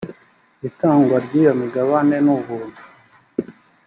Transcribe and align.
itangwa 0.69 1.15
ryiyo 1.25 1.51
migabane 1.61 2.17
nubuntu. 2.25 2.81